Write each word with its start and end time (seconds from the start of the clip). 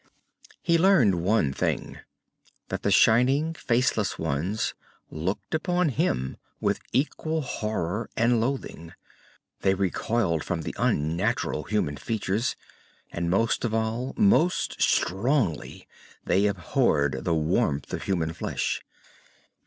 He 0.63 0.79
learned 0.79 1.21
one 1.21 1.53
thing 1.53 1.99
that 2.69 2.81
the 2.81 2.89
shining 2.89 3.53
faceless 3.53 4.17
ones 4.17 4.73
looked 5.11 5.53
upon 5.53 5.89
him 5.89 6.37
with 6.59 6.79
equal 6.91 7.41
horror 7.43 8.09
and 8.17 8.41
loathing. 8.41 8.93
They 9.59 9.75
recoiled 9.75 10.43
from 10.43 10.63
the 10.63 10.73
unnatural 10.79 11.65
human 11.65 11.97
features, 11.97 12.55
and 13.11 13.29
most 13.29 13.63
of 13.63 13.75
all, 13.75 14.15
most 14.17 14.81
strongly, 14.81 15.87
they 16.25 16.47
abhorred 16.47 17.23
the 17.23 17.35
warmth 17.35 17.93
of 17.93 18.01
human 18.05 18.33
flesh. 18.33 18.81